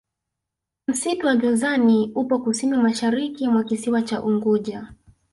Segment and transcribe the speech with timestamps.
[0.87, 4.93] msitu wa jozani upo kusini mashariki mwa kisiwa cha unguja